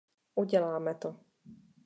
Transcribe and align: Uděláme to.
Uděláme 0.35 0.93
to. 0.95 1.19